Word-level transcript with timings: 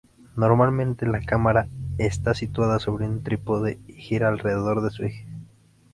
Normalmente 0.35 1.05
la 1.05 1.21
cámara 1.21 1.67
está 1.99 2.33
situada 2.33 2.79
sobre 2.79 3.07
un 3.07 3.21
trípode 3.21 3.79
y 3.87 3.93
gira 4.01 4.29
alrededor 4.29 4.81
de 4.81 4.89
su 4.89 5.03
eje. 5.05 5.27